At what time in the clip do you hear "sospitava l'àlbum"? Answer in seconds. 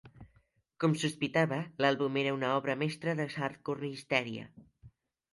1.01-2.17